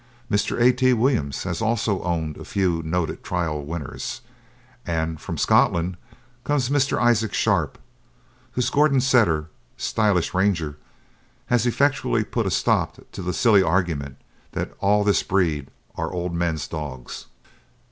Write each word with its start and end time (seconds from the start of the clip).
Mr. 0.31 0.59
A. 0.59 0.73
T. 0.73 0.93
Williams 0.93 1.43
has 1.43 1.61
also 1.61 2.01
owned 2.01 2.35
a 2.37 2.43
few 2.43 2.81
noted 2.81 3.23
trial 3.23 3.63
winners, 3.63 4.21
and 4.83 5.21
from 5.21 5.37
Scotland 5.37 5.95
comes 6.43 6.69
Mr. 6.71 6.97
Isaac 6.97 7.35
Sharpe, 7.35 7.77
whose 8.53 8.71
Gordon 8.71 8.99
Setter, 8.99 9.49
Stylish 9.77 10.33
Ranger, 10.33 10.77
has 11.53 11.67
effectually 11.67 12.23
put 12.23 12.47
a 12.47 12.49
stop 12.49 12.97
to 13.11 13.21
the 13.21 13.31
silly 13.31 13.61
argument 13.61 14.17
that 14.53 14.73
all 14.79 15.03
this 15.03 15.21
breed 15.21 15.69
are 15.93 16.11
old 16.11 16.33
men's 16.33 16.67
dogs. 16.67 17.27